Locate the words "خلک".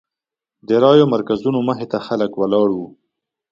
2.07-2.31